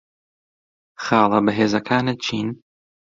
خاڵە 1.03 1.39
بەهێزەکانت 1.45 2.15
چین؟ 2.25 2.47